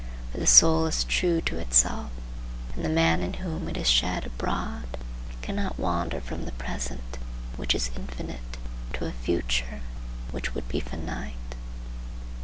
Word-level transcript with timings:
For 0.31 0.39
the 0.39 0.47
soul 0.47 0.87
is 0.87 1.03
true 1.03 1.41
to 1.41 1.59
itself, 1.59 2.09
and 2.73 2.83
the 2.83 2.89
man 2.89 3.21
in 3.21 3.33
whom 3.33 3.69
it 3.69 3.77
is 3.77 3.87
shed 3.87 4.25
abroad 4.25 4.97
cannot 5.43 5.77
wander 5.77 6.19
from 6.19 6.45
the 6.45 6.51
present, 6.53 7.19
which 7.55 7.75
is 7.75 7.91
infinite, 7.95 8.57
to 8.93 9.05
a 9.05 9.11
future 9.11 9.81
which 10.31 10.55
would 10.55 10.67
be 10.67 10.79
finite. 10.79 11.53